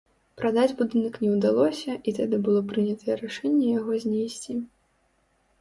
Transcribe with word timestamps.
Прадаць 0.39 0.77
будынак 0.79 1.19
не 1.25 1.29
ўдалося 1.33 1.91
і 2.11 2.13
тады 2.21 2.35
было 2.47 2.63
прынятае 2.71 3.13
рашэнне 3.23 3.67
яго 3.79 3.91
знесці. 4.07 4.53